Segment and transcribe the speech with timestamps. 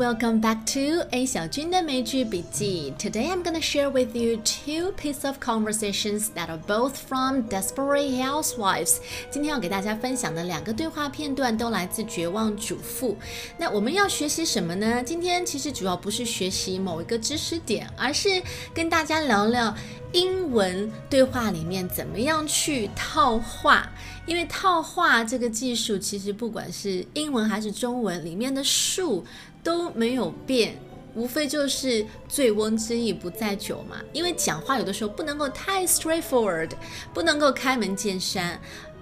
[0.00, 2.90] welcome back to A 小军的美剧笔记.
[2.98, 8.18] Today I'm gonna share with you two pieces of conversations that are both from Desperate
[8.18, 8.96] Housewives.
[9.30, 13.12] 今天要给大家分享的两个对话片段都来自《绝望主妇》。
[13.58, 15.02] 那我们要学习什么呢？
[15.04, 18.42] 今天其实主要不是学习某一个知识点，而是
[18.72, 19.74] 跟大家聊聊
[20.12, 23.92] 英文对话里面怎么样去套话。
[24.26, 29.24] 因为套话这个技术，其实不管是英文还是中文里面的数
[29.62, 30.76] 都没有变，
[31.14, 33.96] 无非就是醉翁之意不在酒嘛。
[34.12, 36.70] 因为讲话有的时候不能够太 straightforward，
[37.12, 38.60] 不能够开门见山，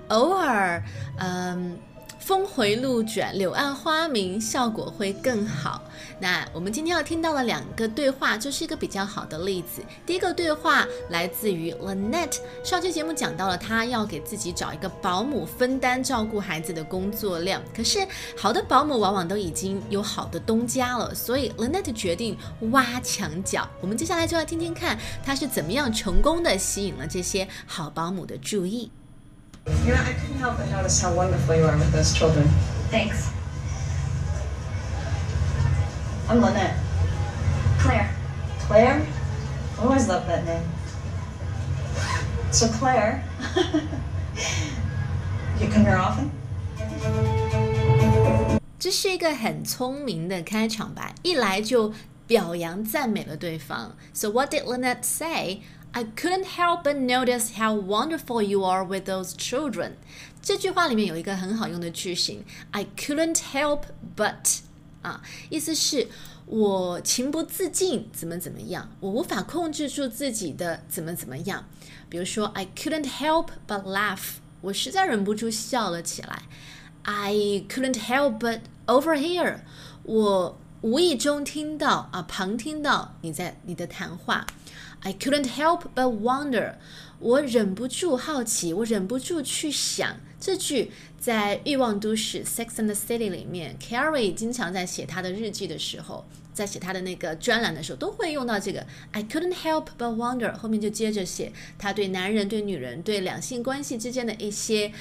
[0.08, 0.82] 偶尔，
[1.18, 1.78] 嗯。
[2.28, 5.82] 峰回路转，柳暗花明，效果会更好。
[6.20, 9.80] 那我们今天要听到的两个对话，就是一个比较好的例子。
[10.04, 22.36] 第一个对话来自于 Lynette，上期节目讲到了她要给自己找一个保姆分担照顾孩子的工作量，可是好的保姆往往都已经有好的东家了，所以 Lynette 决定
[22.72, 23.66] 挖墙脚。
[23.80, 28.90] 我们接下来就要听听看她是怎么样成功的吸引了这些好保姆的注意。
[29.85, 32.47] You know, I couldn't help but notice how wonderful you are with those children.
[32.89, 33.29] Thanks.
[36.29, 36.75] I'm Lynette.
[37.79, 38.09] Claire.
[38.61, 39.05] Claire?
[39.77, 40.63] I always loved that name.
[42.51, 43.23] So, Claire,
[45.59, 46.29] you come here often?
[48.79, 51.93] 这是一个很聪明的开场白，一来就
[52.27, 53.95] 表扬赞美了对方。
[54.13, 55.61] So what did Lynette say?
[55.92, 59.92] I couldn't help but notice how wonderful you are with those children。
[60.40, 63.82] 这句话里面有一个很好用的句型，I couldn't help
[64.16, 64.60] but
[65.02, 66.08] 啊，意思是
[66.46, 71.64] 我情不自禁怎么怎么样，我无法控制住自己的怎么怎么样。
[72.08, 76.42] 比如说，I couldn't help but laugh，我实在忍不住笑了起来。
[77.02, 77.32] I
[77.68, 79.60] couldn't help but overhear，
[80.04, 84.46] 我无意中听到啊，旁听到你在你的谈话。
[85.02, 86.74] I couldn't help but wonder，
[87.20, 90.16] 我忍不住好奇，我忍不住去想。
[90.40, 100.52] 这句在《欲望都市》（Sex and the City） 里面，Carrie 经常在写她的日记的时候，在写她的那个专栏的时候，都会用到这个 I couldn't help but wonder。
[100.52, 104.92] 后面就接着写她对男人、对女人、对两性关系之间的一些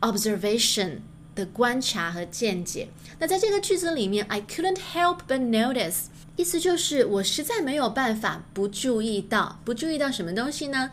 [0.00, 0.98] observation
[1.34, 2.88] 的观察和见解。
[3.18, 6.06] 那在这个句子里面，I couldn't help but notice。
[6.40, 10.90] 意思就是我实在没有办法不注意到，不注意到什么东西呢？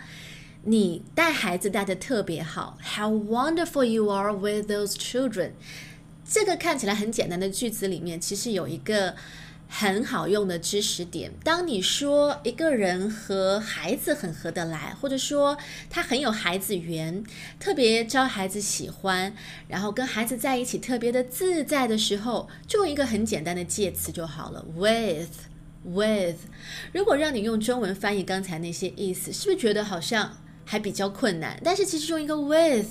[0.63, 5.51] 你带孩子带的特别好，How wonderful you are with those children。
[6.29, 9.15] 这个看起来很简单的句子里面，其实有一个。
[9.69, 11.31] 很好用的知识点。
[11.43, 15.57] 当你说一个人和孩子很合得来，或者说
[15.89, 17.23] 他很有孩子缘，
[17.59, 19.33] 特别招孩子喜欢，
[19.67, 26.37] 然后跟孩子在一起特别的自在的时候，就用一个很简单的介词就好了，with，with。
[26.93, 31.59] 如果让你用中文翻译刚才那些意思，是不是觉得好像还比较困难？
[31.63, 32.87] 但是其实用一个 with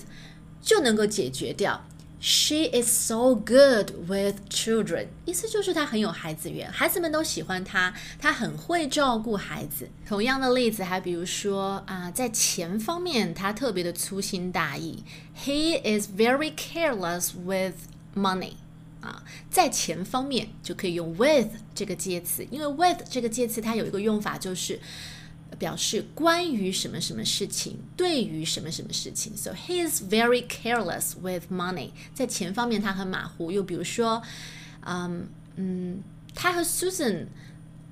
[0.60, 1.87] 就能够解决掉。
[2.19, 9.88] She is so good with children，意思就是她很有孩子缘，孩子们都喜欢她，她很会照顾孩子。
[10.09, 15.05] 同样的例子还比如说啊，在钱方面她特别的粗心大意
[15.44, 17.75] ，He is very careless with
[18.15, 18.55] money。
[19.03, 24.81] 啊，在钱方面就可以用 with 这个介词，因为 with 这个介词它有一个用法就是。
[25.59, 29.35] 表示关于什么什么事情，对于什么什么事情。
[29.35, 33.51] So he is very careless with money，在钱方面他很马虎。
[33.51, 34.22] 又比如说，
[34.85, 36.01] 嗯嗯，
[36.34, 37.28] 他和 Susan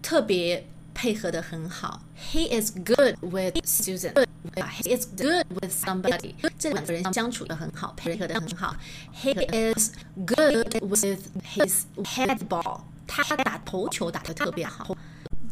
[0.02, 2.02] 特别配合的很好。
[2.32, 6.34] He is good with Susan。He is good with somebody。
[6.58, 8.76] 这两个人相处的很好，配合的很好。
[9.14, 11.20] He is good with
[11.56, 12.82] his head ball。
[13.06, 14.96] 他打头球打得特别好。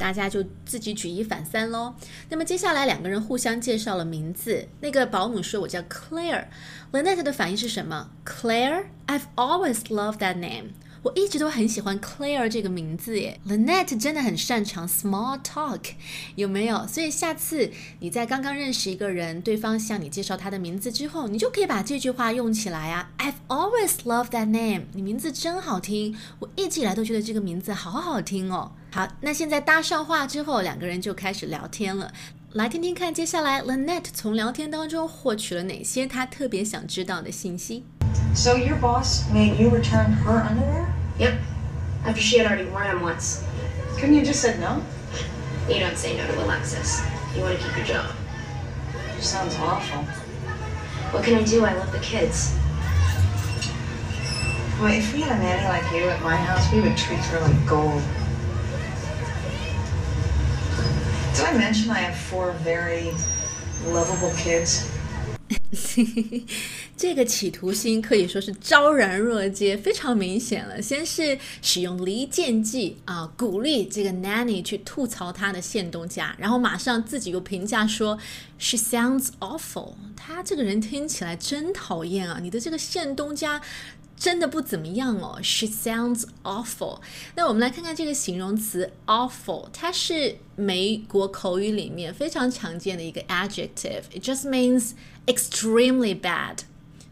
[0.03, 1.95] 大家就自己举一反三喽。
[2.29, 4.67] 那么接下来两个人互相介绍了名字。
[4.81, 6.47] 那个保姆说：“我叫 Claire。
[6.91, 10.71] ”Lynette 的反应是什么？Claire，I've always loved that name。
[11.05, 13.41] 我一直都很喜欢 Claire 这个名字耶。
[13.47, 15.93] Lynette 真的很擅长 small talk，
[16.35, 16.85] 有没有？
[16.89, 17.71] 所以下次
[18.01, 23.11] 你在刚刚认识一个人，对方向你介绍他的名字之后，你就可以把这句话用起来啊。
[23.19, 24.87] I've always loved that name。
[24.95, 28.73] 你名字真好听，我一直以来都觉得这个名字好好听哦。
[28.92, 32.12] 好，那现在搭上话之后，两个人就开始聊天了。
[32.54, 37.84] 来听听看，接下来 Lynette 从聊天当中获取了哪些她特别想知道的信息。
[38.34, 40.86] So your boss made you return her underwear?
[41.20, 41.34] Yep.
[42.06, 43.42] After she had already worn them once.
[44.00, 44.82] Couldn't you just said no?
[45.68, 47.02] You don't say no to Alexis.
[47.36, 48.06] You want to keep your job.
[49.20, 50.06] Sounds awful.
[51.12, 51.66] What can I do?
[51.66, 52.54] I love the kids.
[54.80, 57.40] Boy, if we had a nanny like you at my house, we would treat her
[57.42, 58.02] like gold.
[61.53, 63.13] I mention I have four very
[63.87, 64.85] lovable kids?
[66.97, 70.81] 这个企图心可以说是昭然若揭，非常明显了。
[70.81, 78.19] 先是使用离间计啊，鼓励这个 nanny 去吐槽他的现东家，然后马上自己又评价说
[78.59, 83.61] ，she sounds awful，她这个人听起来真讨厌啊，你的这个现东家。
[84.23, 87.01] 真的不怎么样哦，She sounds awful。
[87.35, 94.05] 那我们来看看这个形容词 awful，它是美国口语里面非常常见的一个 adjective。
[94.13, 94.93] It just means
[95.27, 96.59] extremely bad，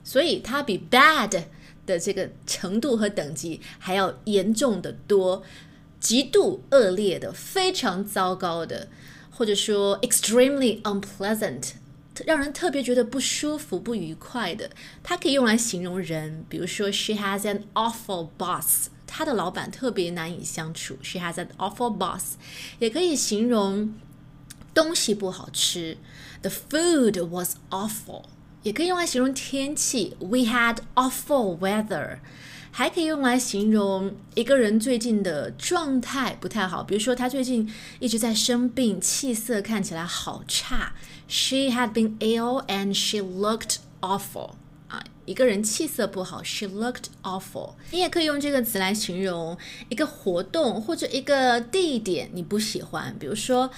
[0.04, 1.46] 所以它比 bad
[1.84, 5.42] 的这个程度和等级还要严重的多，
[5.98, 8.86] 极度恶劣的，非常糟糕的，
[9.32, 11.72] 或者说 extremely unpleasant。
[12.26, 14.70] 让人特别觉得不舒服、不愉快的，
[15.02, 20.99] 它可以用来形容人，比如说 She has an awful boss，她的老板特别难以相处。
[21.02, 22.34] She has an awful boss，
[22.78, 23.94] 也可以形容
[24.75, 25.96] 东西不好吃
[26.43, 28.25] ，The food was awful，
[28.62, 32.19] 也可以用来形容天气，We had awful weather，
[32.70, 40.93] 还可以用来形容一个人最近的状态不太好，比如说他最近一直在生病，气色看起来好差。
[41.30, 44.51] She had been ill and she looked awful.
[44.88, 47.74] 啊，一个人气色不好，she looked awful。
[47.92, 49.57] 你也可以用这个词来形容
[49.89, 53.71] 一个活动或者一个地点你不喜欢，比如说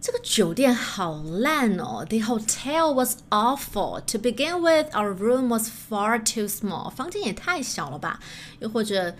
[0.00, 4.00] 这个酒店好烂哦，The hotel was awful.
[4.06, 6.90] To begin with, our room was far too small.
[6.90, 8.20] 房间也太小了吧？
[8.60, 9.16] 又或者，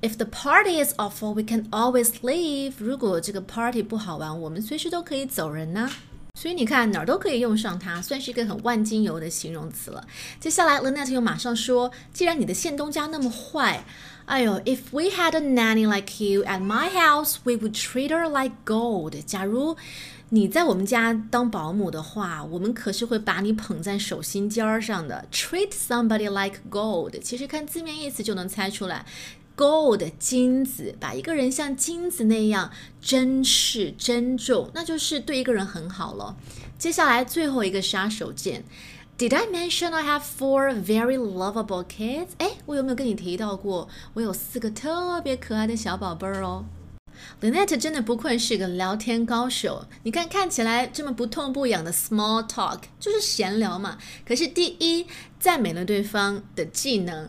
[0.00, 2.74] If the party is awful, we can always leave.
[2.78, 5.88] 如果这个 party 不好玩，我们随时都可以走人呢。
[6.39, 10.05] 所以你看哪儿都可以用上它，算是一个很万金油的形容词了。
[10.39, 13.83] 接下来，Lynette 又马上说：“既然你的现东家那么坏，
[14.25, 19.19] 哎呦，If we had a nanny like you at my house, we would treat her like gold。
[19.25, 19.75] 假如
[20.29, 25.25] 你在我们家当保姆的话，我们可是会把你捧在手心尖儿上的。
[25.31, 29.03] Treat somebody like gold，其实看字面意思就能猜出来。”
[29.57, 32.71] Gold 金子，把一个人像金子那样
[33.01, 36.37] 珍视、珍重，那就是对一个人很好了。
[36.77, 38.61] 接下来最后一个杀手锏
[39.17, 42.27] ，Did I mention I have four very lovable kids？
[42.37, 46.65] 哎，我有没有跟你提到过，我有四个特别可爱的小宝贝儿哦
[47.41, 49.87] ？Lynette 真的不愧是个聊天高手。
[50.03, 53.97] 你看，看起来这么不痛不痒的 small talk，就是闲聊嘛。
[54.23, 55.07] 可是第一，
[55.39, 57.27] 赞美了对方的技能。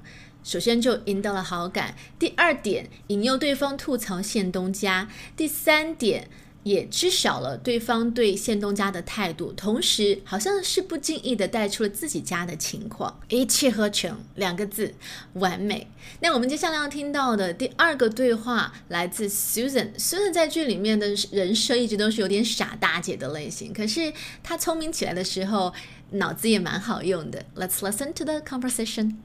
[0.49, 5.07] 首先就赢得了好感，第二点引诱对方吐槽县东家，
[5.37, 6.31] 第三点
[6.63, 14.95] 也知晓了对方对县东家的态度，同时好像是不经意的带出了自己家的情况，一气呵成，两个字，
[15.35, 15.87] 完美。
[16.21, 24.11] 那我们接下来要听到的第二个对话来自 Susan，Susan 在剧里面的人设一直都是有点傻大姐的类型，可是
[24.43, 25.75] 她聪明起来的时候，
[26.13, 27.45] 脑子也蛮好用的。
[27.55, 29.17] Let's listen to the conversation.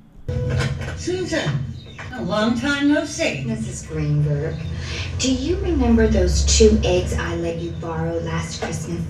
[0.98, 1.50] Susan,
[2.14, 3.44] a long time no see.
[3.46, 3.88] Mrs.
[3.88, 4.56] Greenberg,
[5.20, 9.02] do you remember those two eggs I let you borrow last Christmas?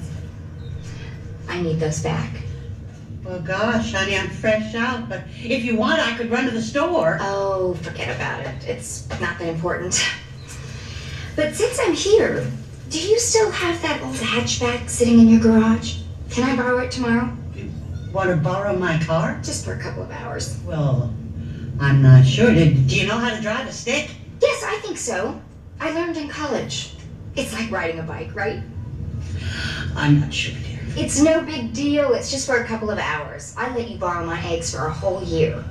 [1.48, 2.32] I need those back.
[3.24, 6.62] Well, gosh, honey, I'm fresh out, but if you want, I could run to the
[6.62, 7.18] store.
[7.22, 8.68] Oh, forget about it.
[8.68, 10.04] It's not that important.
[11.36, 12.46] But since I'm here,
[12.90, 16.00] do you still have that old hatchback sitting in your garage?
[16.30, 17.36] Can I borrow it tomorrow?
[18.14, 19.40] Want to borrow my car?
[19.44, 20.60] Just for a couple of hours.
[20.66, 21.12] Well,
[21.80, 22.54] I'm not sure.
[22.54, 24.12] Do, do you know how to drive a stick?
[24.40, 25.42] Yes, I think so.
[25.80, 26.94] I learned in college.
[27.36, 28.62] It's like riding a bike, right?
[29.96, 30.80] I'm not sure, dear.
[30.96, 32.14] It's no big deal.
[32.14, 33.56] It's just for a couple of hours.
[33.58, 35.66] I let you borrow my eggs for a whole year.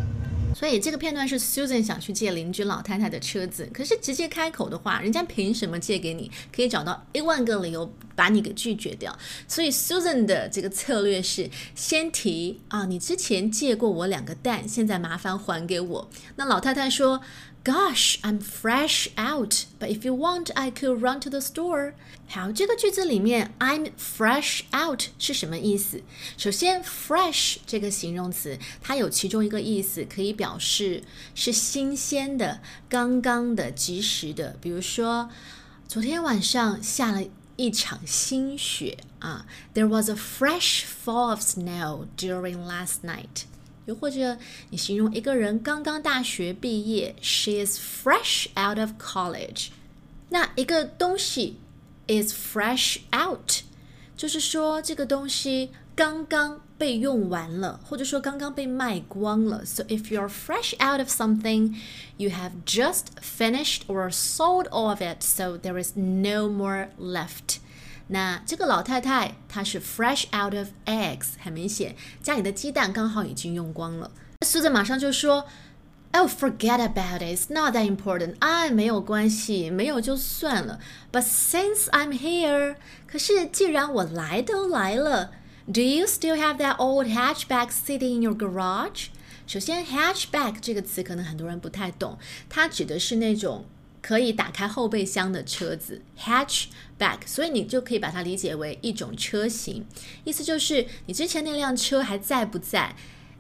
[0.63, 6.31] 所以这个片段是 Susan 想去借邻居老太太的车子，可是直接开口的话，人家凭什么借给你？
[6.55, 9.19] 可以找到一万个理由把你给拒绝掉。
[9.49, 16.09] 所以 Susan 的这个策略是先提啊，你之前借过我两个蛋，现在麻烦还给我。
[16.37, 17.21] 那老太太说。
[17.64, 19.66] Gosh, I'm fresh out.
[19.78, 21.96] But if you want, I could run to the store.
[22.30, 26.02] 好，这个句子里面 I'm fresh out 是什么意思？
[26.38, 31.04] 首先，fresh 这个形容词，它有其中一个意思可以表示
[31.36, 34.56] 是新鲜的、刚刚的、及时的。
[34.62, 35.30] 比如说，
[35.90, 37.22] 昨天晚上下了
[37.58, 39.46] 一场新雪啊。
[39.74, 43.44] There was a fresh fall of snow during last night.
[43.86, 44.38] 又或者
[44.70, 49.68] 你形容一个人刚刚大学毕业，she is fresh out of college。
[50.30, 51.58] 那一个东西
[52.08, 53.64] is fresh out，
[54.18, 59.66] 就是说这个东西刚刚 被用完了，或者说刚刚被卖光了。
[59.66, 61.76] So if you're fresh out of something,
[62.18, 67.60] you have just finished or sold all of it, so there is no more left.
[68.13, 74.11] 那这个老太太她是 fresh out of eggs，很明显家里的鸡蛋刚好已经用光了。
[74.47, 75.47] 苏子马上就说。
[76.15, 77.35] Oh, forget about it.
[77.35, 78.35] It's not that important.
[78.41, 80.79] 哎，没有关系，没有就算了。
[81.11, 82.77] But since I'm here，
[83.07, 85.31] 可是既然我来都来了
[85.73, 89.07] ，Do you still have that old hatchback sitting in your garage？
[89.47, 92.19] 首先，hatchback 这个词可能很多人不太懂，
[92.51, 93.65] 它指的是那种
[94.03, 99.87] 可以打开后备箱的车子，hatchback，所以你就可以把它理解为一种车型，
[100.25, 102.95] 意思就是你之前那辆车还在不在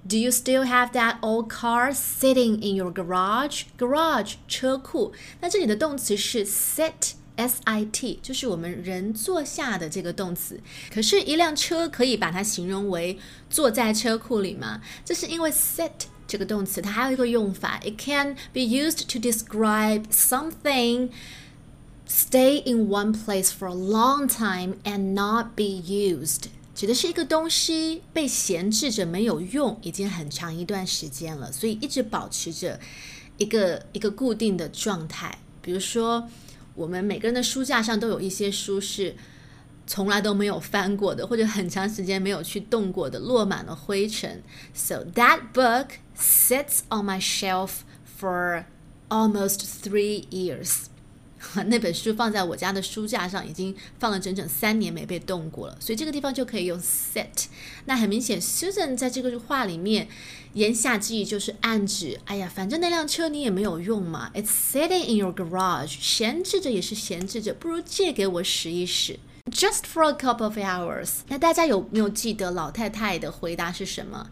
[0.08, 3.64] ？Do you still have that old car sitting in your garage?
[3.76, 5.12] Garage 车库。
[5.40, 7.12] 那这里的动词是 sit。
[7.34, 10.60] S I T 就是我们人坐下的这个动词，
[10.92, 14.82] 可是，一辆车可以把它形容为坐在车库里吗？
[15.02, 15.90] 这是因为 sit
[16.32, 21.10] 这个动词它还有一个用法，it can be used to describe something
[22.08, 26.44] stay in one place for a long time and not be used。
[26.74, 32.80] 指的是一个东西被闲置着没有用，已经很长一段时间了，所以一直保持着
[33.36, 35.36] 一个一个固定的状态。
[35.60, 36.26] 比如说，
[36.74, 39.14] 我们每个人的书架上都有一些书是
[39.92, 44.42] 从来都没有翻过的，或者很长时间没有去动过的，落满了灰尘。
[44.72, 47.80] So that book sits on my shelf
[48.18, 48.64] for
[49.10, 50.86] almost three years.
[51.66, 57.48] 那本书放在我家的书架上，已经放了整整三年没被动过了，所以这个地方就可以用 sit。
[57.84, 60.08] 那很明显，Susan 在这个话里面
[60.54, 69.18] 言下之意就是暗指：哎呀，反正那辆车你也没有用嘛，It's sitting in your garage，闲置着也是闲置着，不如借给我使一使
[69.50, 71.20] ，just for a couple of hours。
[71.28, 74.30] 那大家有没有记得老太太的回答是什么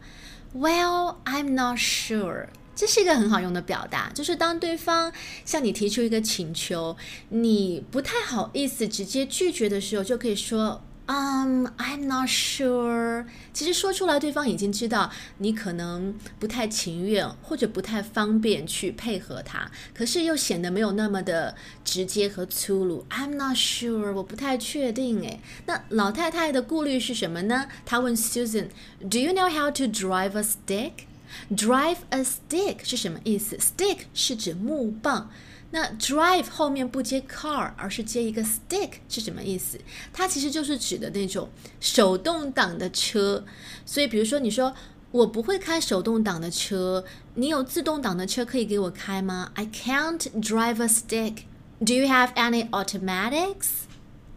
[0.55, 2.49] ？Well, I'm not sure.
[2.75, 5.12] 这是一个很好用的表达，就是当对方
[5.45, 6.97] 向你提出一个请求，
[7.29, 13.26] 你不太好意思直接拒绝的时候，就可以说，Um, I'm not sure。
[13.52, 23.05] 其实说出来，对方已经知道你可能不太情愿或者不太方便去配合他，可是又显得没有那么的直接和粗鲁。
[23.11, 25.21] I'm not sure，我不太确定。
[25.23, 27.67] 诶，那老太太的顾虑是什么呢？
[27.85, 35.31] 她问 Susan，Do you know how to drive a stick？Drive a stick 是什么意思？Stick 是指木棒，
[35.73, 39.79] 那 drive 后面不接 car，而是接一个 stick 是什么意思？
[40.12, 41.49] 它其实就是指的那种
[41.79, 43.45] 手动挡的车。
[43.87, 44.75] 所以，比如说你说
[45.12, 51.45] 我不会开手动挡的车，你有自动挡的车可以给我开吗？I can't drive a stick.
[51.79, 53.69] Do you have any automatics?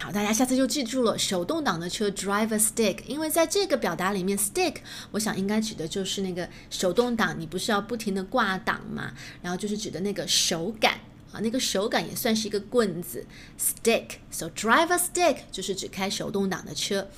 [0.00, 4.76] 好，大家下次就记住了，手动挡的车 drive a stick，因为在这个表达里面，stick
[5.12, 9.12] 我想应该指的就是那个手动挡，你不是要不停的挂档嘛，
[9.42, 10.98] 然后就是指的那个手感
[11.34, 13.26] 啊，那个手感也算是一个棍子
[13.58, 17.08] ，stick，so drive a stick 就是指开手动挡的车。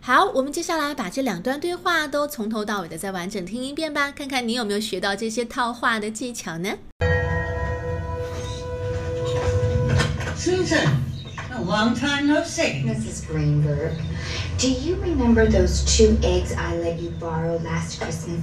[0.00, 6.78] 好，我们接下来把这两段对话都从头到尾的再完整听一遍吧，看看你有没有学到这些套话的技巧呢
[10.36, 10.88] ？Susan。
[11.48, 12.84] A long time no see.
[12.84, 13.26] Mrs.
[13.26, 13.94] Greenberg,
[14.58, 18.42] do you remember those two eggs I let you borrow last Christmas?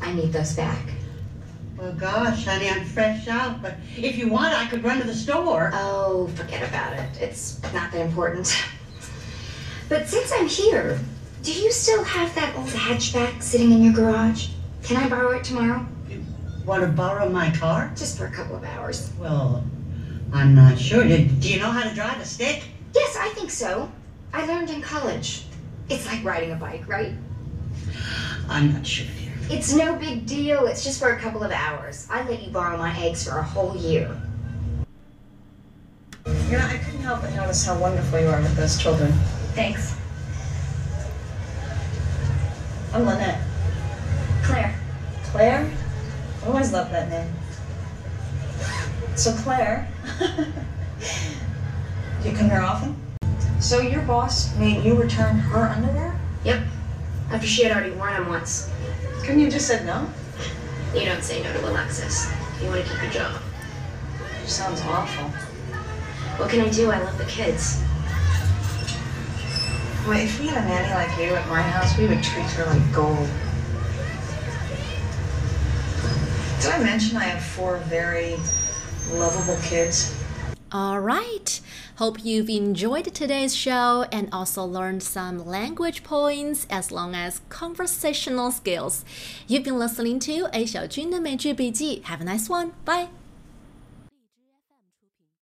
[0.00, 0.99] I need those back.
[1.80, 5.14] Well, gosh, honey, I'm fresh out, but if you want, I could run to the
[5.14, 5.70] store.
[5.72, 7.08] Oh, forget about it.
[7.18, 8.54] It's not that important.
[9.88, 11.00] But since I'm here,
[11.42, 14.48] do you still have that old hatchback sitting in your garage?
[14.82, 15.86] Can I borrow it tomorrow?
[16.08, 16.22] You
[16.66, 17.90] want to borrow my car?
[17.96, 19.10] Just for a couple of hours.
[19.18, 19.64] Well,
[20.34, 21.02] I'm not sure.
[21.02, 22.62] Do, do you know how to drive a stick?
[22.94, 23.90] Yes, I think so.
[24.34, 25.44] I learned in college.
[25.88, 27.14] It's like riding a bike, right?
[28.50, 29.06] I'm not sure.
[29.50, 30.66] It's no big deal.
[30.66, 32.06] It's just for a couple of hours.
[32.08, 34.16] I let you borrow my eggs for a whole year.
[36.24, 39.10] You know, I couldn't help but notice how wonderful you are with those children.
[39.54, 39.96] Thanks.
[42.94, 43.40] I'm Lynette.
[44.44, 44.72] Claire.
[45.24, 45.68] Claire?
[46.44, 47.34] I always loved that name.
[49.16, 49.88] So Claire,
[52.24, 52.94] you come here often?
[53.58, 56.16] So your boss made you return her underwear?
[56.44, 56.62] Yep.
[57.32, 58.70] After she had already worn them once.
[59.30, 60.10] Couldn't you just said no?
[60.92, 62.28] You don't say no to Alexis.
[62.60, 63.40] You want to keep your job.
[64.44, 65.28] Sounds awful.
[66.36, 66.90] What can I do?
[66.90, 67.80] I love the kids.
[70.08, 72.64] Wait, if we had a nanny like you at my house, we would treat her
[72.64, 73.28] like gold.
[76.60, 78.34] Did I mention I have four very
[79.12, 80.12] lovable kids.
[80.72, 81.59] All right，
[81.99, 89.03] Hope you've enjoyed today's show and also learned some language points as long as conversational skills.
[89.47, 92.01] You've been listening to A 小军的美剧笔记.
[92.03, 92.71] Have a nice one.
[92.85, 93.18] Bye.